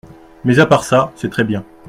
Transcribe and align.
Mais 0.45 0.57
à 0.57 0.65
part 0.65 0.83
ça, 0.83 1.11
c’est 1.15 1.29
très 1.29 1.43
bien. 1.43 1.63